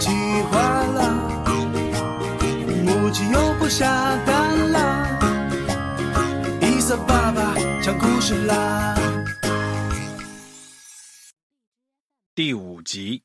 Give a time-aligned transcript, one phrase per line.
[0.00, 0.08] 喜
[0.50, 1.54] 欢了，
[2.86, 5.20] 母鸡又不下蛋了，
[6.62, 8.94] 伊萨爸爸讲故事啦。
[12.34, 13.22] 第五集，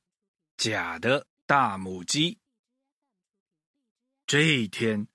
[0.57, 2.37] 假的大母鸡。
[4.27, 5.07] 这一天，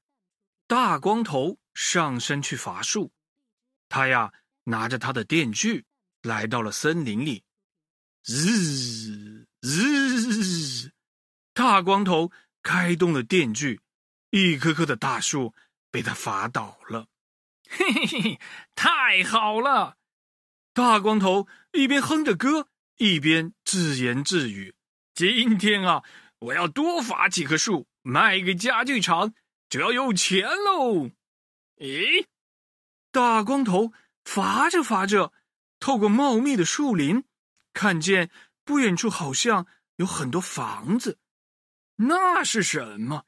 [0.67, 3.13] 大光头上山去伐树，
[3.91, 4.33] 他呀
[4.65, 5.85] 拿着他的电锯
[6.23, 7.45] 来到了森林里，
[8.25, 10.91] 日日。
[11.61, 12.33] 大光头
[12.63, 13.83] 开动了电锯，
[14.31, 15.55] 一棵棵的大树
[15.91, 17.07] 被他伐倒了。
[17.69, 18.41] 嘿嘿嘿，
[18.75, 19.99] 太好了！
[20.73, 22.69] 大光头一边哼着歌。
[22.97, 24.75] 一边自言自语
[25.15, 26.03] ：“今天啊，
[26.39, 29.35] 我要多伐几棵树，卖给家具厂，
[29.69, 31.11] 就要有钱喽。”
[31.77, 32.25] 咦，
[33.13, 33.93] 大光头
[34.25, 35.35] 伐着伐着，
[35.79, 37.25] 透过茂密的树林，
[37.75, 38.31] 看见
[38.65, 41.19] 不远处好像有很多房子，
[42.03, 43.27] 那是什么？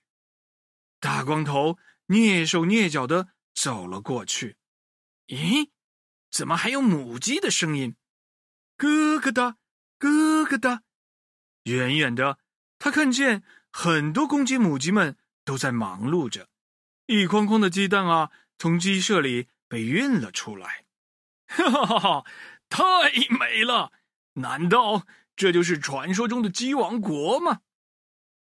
[0.98, 4.56] 大光头蹑手蹑脚的走了过去。
[5.26, 5.70] 咦，
[6.30, 7.96] 怎么还有母鸡的声音？
[8.76, 9.58] 咯咯哒。
[9.98, 10.82] 咯咯哒，
[11.64, 12.38] 远远的，
[12.78, 16.48] 他看见很多公鸡、母鸡们都在忙碌着，
[17.06, 20.84] 一筐筐的鸡蛋啊，从鸡舍里被运了出来。
[21.46, 22.24] 哈哈哈！
[22.68, 22.82] 太
[23.38, 23.92] 美了！
[24.34, 27.60] 难道这就是传说中的鸡王国吗？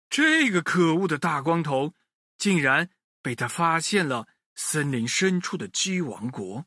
[0.09, 1.93] 这个可恶的大光头，
[2.37, 2.89] 竟然
[3.21, 6.65] 被他发现了森林深处的鸡王国。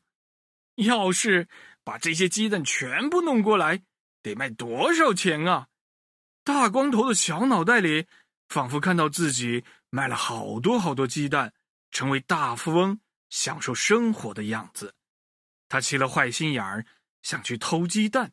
[0.76, 1.48] 要是
[1.84, 3.82] 把这些鸡蛋全部弄过来。
[4.22, 5.68] 得卖多少钱啊！
[6.44, 8.06] 大光头的小脑袋里
[8.50, 11.54] 仿佛看到自己卖了好多好多鸡蛋，
[11.90, 13.00] 成为大富翁，
[13.30, 14.94] 享受生活的样子。
[15.70, 16.84] 他起了坏心眼儿，
[17.22, 18.32] 想去偷鸡蛋。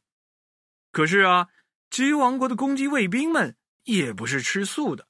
[0.91, 1.47] 可是啊，
[1.89, 3.55] 鸡王国的公鸡卫兵们
[3.87, 5.07] 也不是吃素的，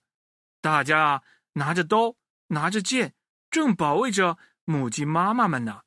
[0.61, 1.23] 大家
[1.53, 2.15] 拿着刀，
[2.47, 3.15] 拿着剑，
[3.49, 5.81] 正保卫着母鸡妈妈们呢。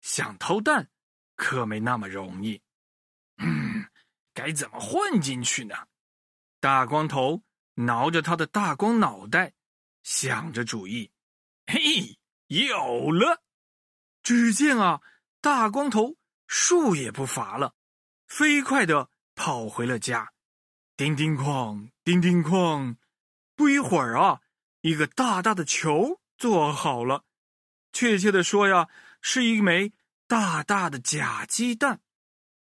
[0.00, 0.90] 想偷蛋，
[1.34, 2.62] 可没那么容易。
[3.38, 3.86] 嗯。
[4.34, 5.86] 该怎么混进去呢？
[6.58, 7.44] 大光头
[7.74, 9.54] 挠着他的大光脑袋，
[10.02, 11.12] 想着主意。
[11.66, 12.18] 嘿，
[12.48, 13.44] 有了！
[14.24, 15.00] 只见啊，
[15.40, 16.16] 大光头
[16.48, 17.74] 树也不伐了，
[18.26, 20.33] 飞快的跑回了家。
[20.96, 22.96] 叮叮哐，叮叮哐，
[23.56, 24.40] 不一会儿啊，
[24.80, 27.24] 一个大大的球做好了。
[27.92, 28.88] 确切的说呀，
[29.20, 29.92] 是一枚
[30.26, 32.00] 大大的假鸡蛋。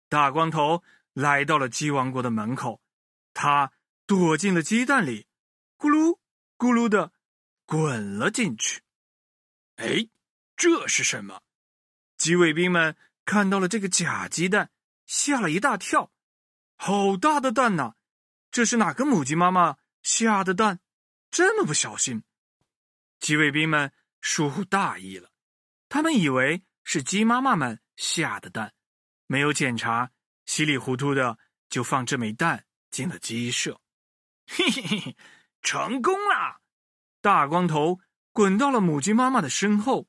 [0.09, 0.83] 大光头。
[1.15, 2.83] 来到了鸡王国的门口，
[3.35, 3.71] 他
[4.05, 5.29] 躲进了鸡蛋里，
[5.79, 6.19] 咕噜
[6.59, 7.13] 咕噜的
[7.67, 8.83] 滚了进去。
[9.77, 10.09] 哎，
[10.57, 11.41] 这是什么？
[12.17, 14.73] 鸡卫兵们看到了这个假鸡蛋，
[15.07, 16.11] 吓了一大跳。
[16.75, 17.95] 好大的蛋呐！
[18.55, 20.79] 这是哪个母鸡妈妈下的蛋？
[21.29, 22.23] 这么不小心！
[23.19, 25.33] 鸡卫兵们疏忽大意了，
[25.89, 28.73] 他们以为是鸡妈妈们下的蛋，
[29.27, 30.13] 没有检查。
[30.47, 31.37] 稀里糊涂的
[31.69, 33.81] 就放这枚蛋进了鸡舍，
[34.47, 35.17] 嘿嘿嘿，
[35.61, 36.61] 成功了！
[37.21, 37.99] 大光头
[38.31, 40.07] 滚到了母鸡妈妈的身后，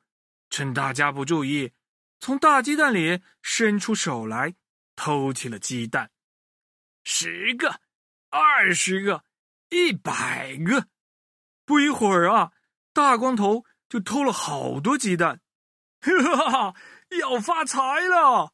[0.52, 1.74] 趁大家不注意，
[2.20, 4.54] 从大鸡蛋里伸出手来
[4.96, 6.12] 偷起了鸡蛋。
[7.04, 7.82] 十个，
[8.36, 9.24] 二十个，
[9.70, 10.88] 一百个，
[11.64, 12.52] 不一会儿啊，
[12.92, 15.40] 大光头就偷了好多鸡蛋，
[16.02, 16.76] 哈哈，
[17.18, 18.54] 要发财了！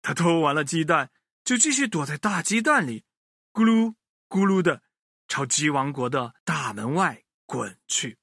[0.00, 1.10] 他偷完了鸡蛋，
[1.44, 3.04] 就继续躲在大鸡蛋里，
[3.52, 3.94] 咕噜
[4.28, 4.82] 咕噜的
[5.28, 8.18] 朝鸡王国的大门外滚去。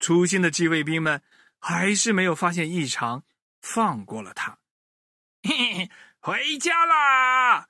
[0.00, 1.22] 粗心的鸡卫兵们
[1.60, 3.24] 还是没有发现异常，
[3.60, 4.58] 放过了他。
[5.46, 7.68] 嘿嘿，回家啦！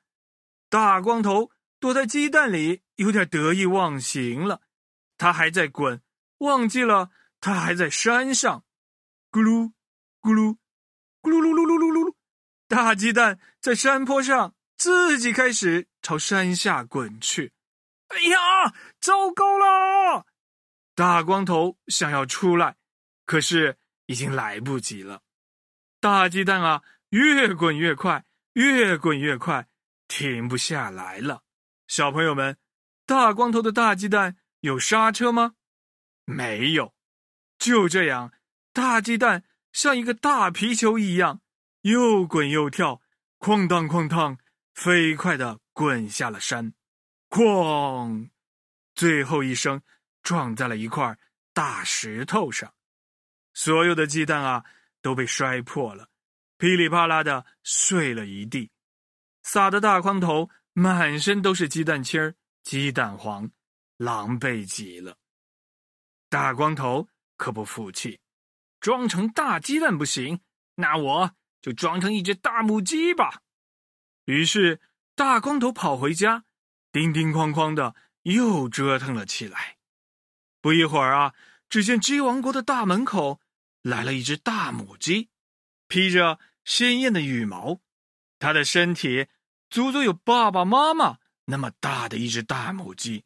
[0.68, 1.50] 大光头
[1.80, 4.60] 躲在鸡蛋里，有点得意忘形了。
[5.16, 6.00] 他还在滚，
[6.38, 7.10] 忘记了
[7.40, 8.64] 他还在山上。
[9.32, 9.72] 咕噜
[10.20, 10.58] 咕噜
[11.22, 12.14] 咕噜噜噜噜噜噜噜。
[12.68, 17.52] 大鸡蛋在山坡上自己开始朝山下滚去，
[18.08, 20.26] 哎呀，糟糕了！
[20.94, 22.76] 大光头想要出来，
[23.24, 25.22] 可是已经来不及了。
[25.98, 29.66] 大鸡蛋啊，越滚越快，越滚越快，
[30.08, 31.42] 停不下来了。
[31.90, 32.56] 小朋友们，
[33.04, 35.56] 大光头的大鸡蛋有刹车吗？
[36.24, 36.94] 没有。
[37.58, 38.32] 就这样，
[38.72, 39.42] 大鸡蛋
[39.72, 41.40] 像一个大皮球一样。
[41.80, 43.02] 又滚又跳，
[43.40, 44.38] 哐当哐当，
[44.72, 46.74] 飞快的滚下了山，
[47.28, 48.30] 哐！
[48.94, 49.82] 最后一声
[50.22, 51.18] 撞在了一块
[51.52, 52.72] 大石头上，
[53.52, 54.64] 所有的鸡蛋啊
[55.02, 56.08] 都被摔破了，
[56.56, 58.70] 噼里啪啦的碎了一地，
[59.42, 63.50] 撒的大光头满身都是鸡蛋清儿、鸡蛋黄，
[63.96, 65.16] 狼狈极了。
[66.28, 68.20] 大光头可不服气，
[68.80, 70.40] 装成大鸡蛋不行，
[70.76, 73.42] 那我就装成一只大母鸡吧。
[74.26, 74.80] 于是，
[75.16, 76.44] 大光头跑回家，
[76.92, 79.78] 叮叮哐哐的又折腾了起来。
[80.60, 81.34] 不一会儿啊，
[81.68, 83.40] 只见鸡王国的大门口
[83.82, 85.30] 来了一只大母鸡，
[85.88, 87.80] 披着鲜艳的羽毛，
[88.38, 89.26] 它的身体
[89.70, 93.24] 足足有爸爸妈妈那么大的一只大母鸡。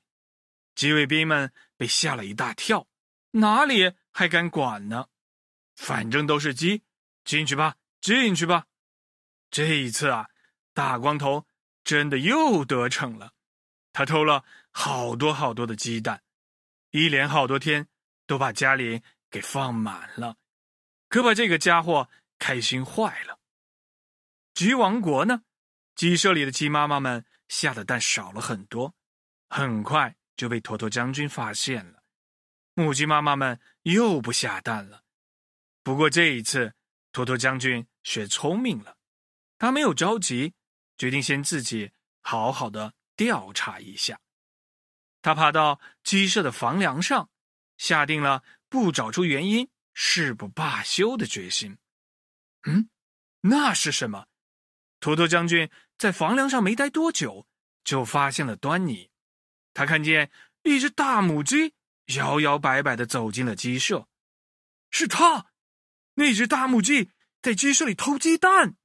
[0.75, 2.87] 鸡卫兵们被吓了一大跳，
[3.33, 5.07] 哪里还敢管呢？
[5.77, 6.83] 反正都是鸡，
[7.25, 8.67] 进去吧，进去吧。
[9.51, 10.29] 这一次啊，
[10.73, 11.47] 大光头
[11.83, 13.33] 真的又得逞了，
[13.93, 16.23] 他偷了好多好多的鸡蛋。
[16.91, 17.89] 一连好多天
[18.27, 20.37] 都把家里给放满了，
[21.09, 22.09] 可把这个家伙
[22.39, 23.39] 开心坏了。
[24.55, 25.43] 鸡王国呢，
[25.95, 28.95] 鸡舍里的鸡妈妈们下的蛋少了很多，
[29.49, 32.03] 很快就被坨坨将军发现了。
[32.75, 35.05] 母鸡妈妈们又不下蛋了。
[35.83, 36.75] 不过这一次，
[37.13, 38.97] 坨坨将军学聪明了，
[39.59, 40.55] 他没有着急，
[40.99, 44.21] 决定先自己好好的调查一下。
[45.23, 47.31] 他爬到鸡舍的房梁上，
[47.77, 51.79] 下定了不找出原因誓不罢休的决心。
[52.65, 52.91] 嗯，
[53.43, 54.27] 那是什么？
[55.01, 57.47] 坨坨将军在房梁上没待多久，
[57.83, 59.11] 就发现了端倪。
[59.73, 60.31] 他看见
[60.63, 61.75] 一只大母鸡
[62.17, 64.09] 摇摇摆摆的走进了鸡舍，
[64.91, 65.47] 是他，
[66.15, 67.11] 那只大母鸡
[67.43, 68.77] 在鸡舍里偷鸡蛋，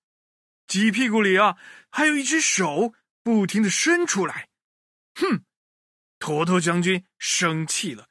[0.67, 1.57] 鸡屁股里啊
[1.89, 4.49] 还有一只手不停的伸出来。
[5.15, 5.45] 哼！
[6.17, 8.09] 坨坨将军生气了，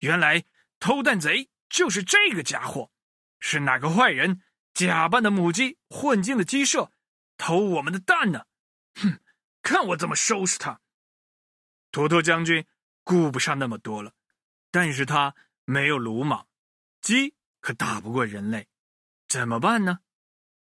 [0.00, 0.44] 原来
[0.80, 2.90] 偷蛋贼就是这个家伙，
[3.38, 4.42] 是哪个坏人
[4.72, 6.90] 假扮的母鸡混进了鸡舍，
[7.44, 8.46] 偷我们的蛋呢？
[8.94, 9.20] 哼，
[9.60, 10.80] 看我怎么收拾他！
[11.92, 12.66] 坨坨将军
[13.02, 14.14] 顾不上那么多了，
[14.70, 15.34] 但是他
[15.66, 16.48] 没有鲁莽，
[17.02, 18.66] 鸡可打不过人类，
[19.28, 19.98] 怎么办呢？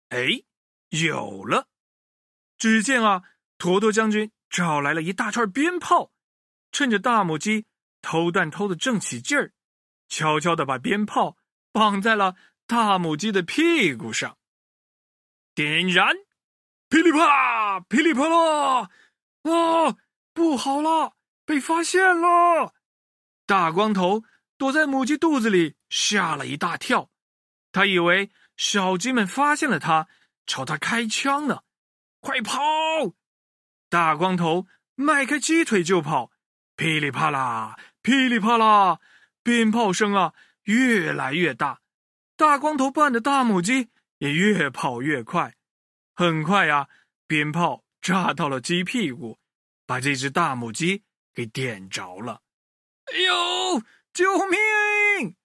[0.10, 0.44] 哎，
[0.90, 1.70] 有了！
[2.58, 3.24] 只见啊，
[3.58, 6.12] 坨坨将军找来了一大串鞭炮。
[6.74, 7.66] 趁着大母鸡
[8.02, 9.54] 偷蛋偷的正起劲儿，
[10.10, 11.38] 悄悄的把鞭炮
[11.72, 12.36] 绑在了
[12.68, 14.38] 大母鸡的屁股上，
[15.56, 16.14] 点燃，
[16.94, 18.88] 噼里啪啦，噼里啪啦！
[19.42, 19.98] 啊，
[20.32, 22.76] 不好了，被发现了！
[23.48, 24.24] 大光头
[24.60, 27.10] 躲在母鸡肚子里，吓了一大跳，
[27.72, 30.08] 他以为小鸡们发现了他，
[30.46, 31.64] 朝他开枪呢，
[32.20, 32.62] 快跑！
[33.90, 36.30] 大光头迈开鸡腿就跑。
[36.76, 39.00] 噼里啪啦，噼里啪啦，
[39.42, 40.36] 鞭炮声啊
[40.66, 41.80] 越来越大，
[42.38, 45.56] 大光头扮的大母鸡也越跑越快。
[46.16, 46.88] 很快呀，
[47.28, 49.40] 鞭炮炸到了鸡屁股，
[49.86, 52.42] 把这只大母鸡给点着了。
[53.06, 53.82] 哎呦，
[54.14, 55.36] 救命！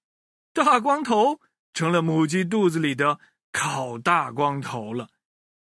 [0.53, 1.40] 大光头
[1.73, 3.19] 成了母鸡肚子里的
[3.52, 5.09] 烤大光头了。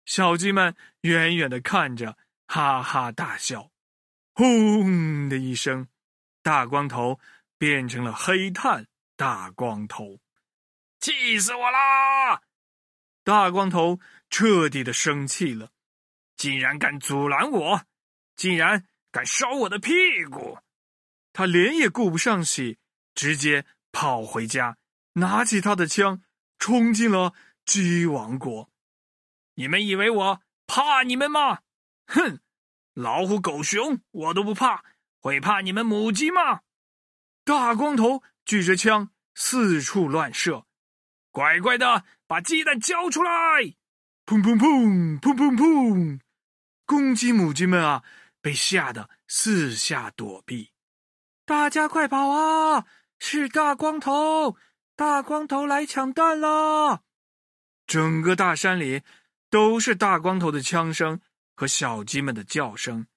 [0.06, 2.18] 小鸡们远远的看着，
[2.48, 3.72] 哈哈大笑。
[4.34, 5.88] 轰的一声，
[6.44, 7.20] 大光头
[7.58, 10.20] 变成了黑炭大光头，
[11.00, 12.42] 气死我啦！
[13.28, 15.72] 大光头彻底的生气了，
[16.38, 17.82] 竟然敢阻拦我，
[18.38, 19.92] 竟然敢烧我的屁
[20.32, 20.60] 股！
[21.34, 22.80] 他脸也顾不上洗，
[23.14, 24.78] 直接跑回家，
[25.16, 26.24] 拿起他的枪，
[26.58, 27.34] 冲进了
[27.66, 28.72] 鸡王国。
[29.56, 31.64] 你们以为我怕你们吗？
[32.06, 32.40] 哼！
[32.94, 34.86] 老虎、狗熊，我都不怕，
[35.20, 36.62] 会怕你们母鸡吗？
[37.44, 40.66] 大光头举着枪四处乱射，
[41.32, 43.32] 乖乖的把鸡蛋交出来！
[44.26, 46.20] 砰砰砰，砰砰砰！
[46.86, 48.04] 公鸡、母鸡们啊，
[48.42, 50.72] 被吓得四下躲避。
[51.46, 52.86] 大家快跑啊！
[53.20, 54.58] 是大光头，
[54.96, 57.04] 大光头来抢蛋了！
[57.88, 59.02] 整个大山里
[59.50, 61.22] 都是大光头的枪声。
[61.60, 63.08] 和小鸡们的叫声，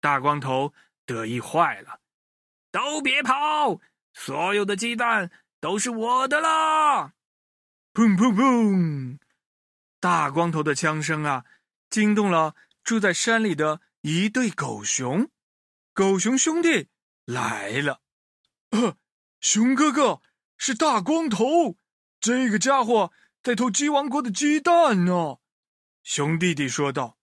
[0.00, 0.72] 大光头
[1.04, 2.00] 得意坏了。
[2.72, 3.78] 都别跑，
[4.14, 5.30] 所有的鸡蛋
[5.60, 7.12] 都是我的啦！
[7.94, 9.18] 砰砰砰！
[10.00, 11.44] 大光头的枪声啊，
[11.88, 15.30] 惊动了住在山里的一对狗熊。
[15.92, 16.88] 狗熊兄弟
[17.24, 18.02] 来了。
[18.70, 18.98] 呃，
[19.40, 20.20] 熊哥哥
[20.58, 21.78] 是大光头，
[22.18, 23.12] 这个家伙
[23.44, 25.38] 在偷鸡王国的鸡蛋呢。
[26.02, 27.16] 熊弟弟说道。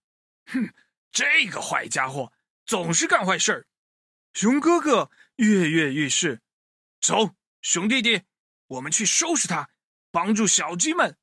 [0.46, 0.74] 哼，
[1.12, 2.32] 这个坏家伙
[2.66, 3.68] 总是干坏事儿。
[4.34, 6.42] 熊哥哥跃跃欲试，
[7.02, 8.22] 走，熊弟弟，
[8.68, 9.70] 我们去收拾他，
[10.12, 11.18] 帮助小鸡们。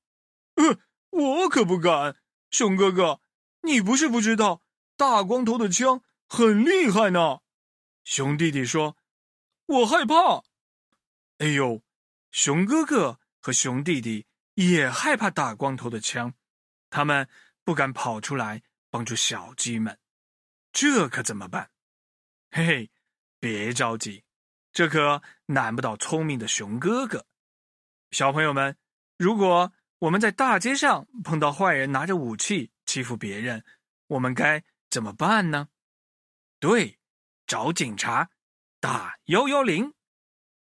[0.55, 0.79] 呃，
[1.11, 2.17] 我可不敢。
[2.51, 3.21] 熊哥哥，
[3.63, 4.63] 你不是不知道，
[4.97, 7.41] 大光头的枪很厉害呢。
[8.05, 8.97] 熊弟弟说
[9.67, 10.43] ：“我害怕。”
[11.39, 11.83] 哎呦，
[12.31, 16.35] 熊哥哥和熊弟弟也害怕大光头的枪，
[16.89, 17.29] 他们
[17.63, 19.99] 不敢跑出来帮助小鸡们。
[20.73, 21.71] 这可怎么办？
[22.51, 22.91] 嘿嘿，
[23.39, 24.25] 别着急，
[24.73, 27.27] 这可难不倒聪明的熊哥哥。
[28.11, 28.77] 小朋友们，
[29.17, 33.65] 如果我们在大街上碰到坏人拿着武器欺负别人，
[34.07, 35.69] 我们该怎么办呢？
[36.59, 36.99] 对，
[37.47, 38.31] 找警察，
[38.81, 39.93] 打幺幺零。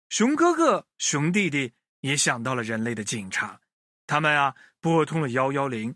[0.08, 3.60] 熊哥哥、熊弟弟也想到了人类的警察，
[4.06, 5.94] 他们啊拨通了幺幺零，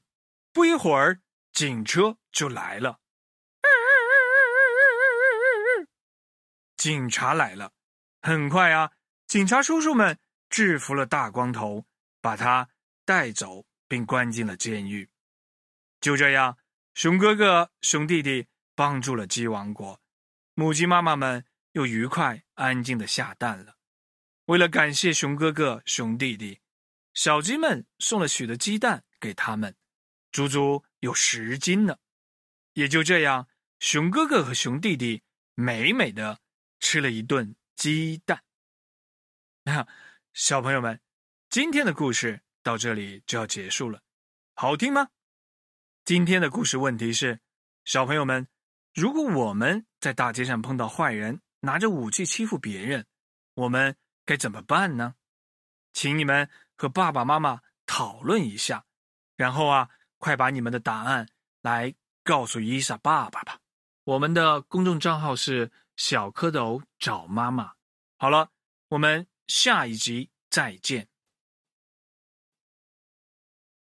[0.53, 1.21] 不一会儿
[1.53, 3.01] 警车就来了。
[6.77, 7.73] 警察来了，
[8.21, 8.93] 很快啊，
[9.27, 10.19] 警察叔叔们
[10.53, 11.85] 制服了大光头，
[12.21, 12.69] 把他
[13.05, 15.09] 带走并关进了监狱。
[16.01, 16.59] 就这样，
[16.95, 20.01] 熊哥哥、熊弟弟帮助了鸡王国，
[20.55, 23.77] 母鸡妈妈们又愉快安静的下蛋了。
[24.45, 26.61] 为了感谢熊哥哥、熊弟弟，
[27.15, 29.75] 小鸡们送了许多鸡蛋给他们，
[30.31, 31.97] 足足有十斤呢。
[32.75, 33.49] 也就这样，
[33.81, 35.23] 熊哥哥和熊弟弟
[35.55, 36.39] 美美的。
[36.85, 38.43] 吃了一顿鸡蛋。
[40.35, 40.99] 小朋友们，
[41.51, 44.01] 今天的故事到这里就要结束了，
[44.55, 45.09] 好听吗？
[46.05, 47.41] 今天的故事问题是：
[47.85, 48.49] 小朋友们，
[48.95, 53.07] 如果我们在大街上碰到坏人拿着武器欺负别人，
[53.55, 55.15] 我们该怎么办呢？
[55.93, 58.87] 请你们和爸爸妈妈讨论一下，
[59.37, 61.29] 然后啊，快把你们的答案
[61.61, 63.59] 来告诉伊莎爸爸吧。
[64.05, 65.71] 我们的公众账号是。
[65.95, 67.75] 小蝌蚪找妈妈。
[68.17, 68.51] 好了，
[68.89, 71.12] 我们下一集再见。